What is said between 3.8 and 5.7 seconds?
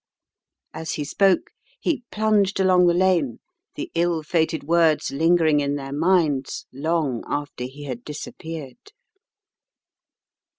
ill fated words lingering